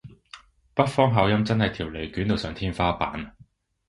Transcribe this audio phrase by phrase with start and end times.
[0.73, 3.35] 北方口音真係條脷捲到上天花板